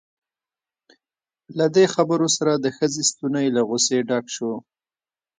[1.57, 4.51] له دې خبرو سره د ښځې ستونی له غصې ډک شو.